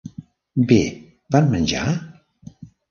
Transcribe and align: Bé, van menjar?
Bé, 0.71 0.79
van 1.37 1.55
menjar? 1.55 1.87